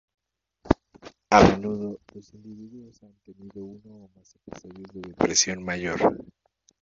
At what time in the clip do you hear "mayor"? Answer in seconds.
5.63-6.19